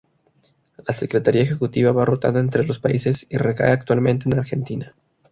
La 0.87 0.95
secretaría 0.95 1.43
ejecutiva 1.43 1.91
va 1.91 2.05
rotando 2.05 2.39
entre 2.39 2.65
los 2.65 2.79
países 2.79 3.27
y 3.29 3.37
recae 3.37 3.71
actualmente 3.71 4.27
en 4.27 4.39
Argentina. 4.39 4.95